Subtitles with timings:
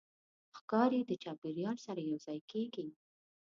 [0.57, 2.87] ښکاري د چاپېریال سره یوځای کېږي.